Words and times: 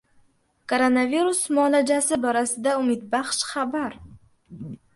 Koronavirus 0.71 1.41
muolajasi 1.59 2.19
borasida 2.25 2.75
umidbaxsh 2.81 3.47
xabar 3.53 3.93